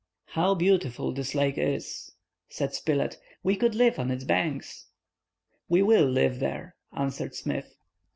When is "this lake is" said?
1.11-2.11